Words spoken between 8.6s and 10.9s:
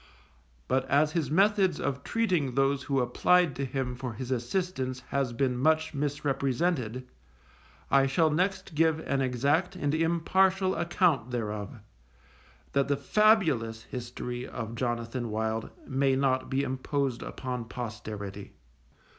give an exact and impartial